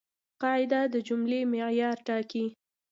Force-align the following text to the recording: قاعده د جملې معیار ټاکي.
قاعده 0.41 0.81
د 0.93 0.95
جملې 1.07 1.39
معیار 1.51 1.97
ټاکي. 2.07 2.45